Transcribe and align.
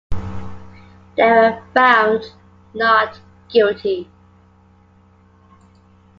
They 1.15 1.23
were 1.31 1.61
found 1.75 2.23
not 2.73 3.21
guilty. 3.49 4.09